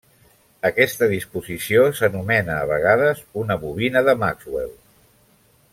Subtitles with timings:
[0.69, 4.77] Aquesta disposició s'anomena, a vegades, una Bobina de Maxwell.